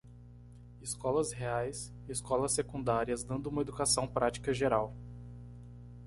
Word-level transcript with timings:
Escolas 0.81 1.31
reais? 1.31 1.93
escolas 2.09 2.53
secundárias 2.53 3.23
dando 3.23 3.51
uma 3.51 3.61
educação 3.61 4.07
prática 4.07 4.51
geral 4.51 4.95